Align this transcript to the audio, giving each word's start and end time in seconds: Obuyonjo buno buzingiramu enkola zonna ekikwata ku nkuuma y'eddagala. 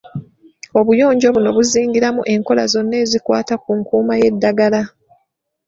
Obuyonjo 0.79 1.27
buno 1.35 1.49
buzingiramu 1.57 2.21
enkola 2.33 2.63
zonna 2.71 2.95
ekikwata 3.03 3.53
ku 3.63 3.69
nkuuma 3.79 4.13
y'eddagala. 4.21 4.81